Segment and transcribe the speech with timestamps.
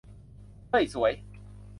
[0.69, 1.11] เฮ้ย สวย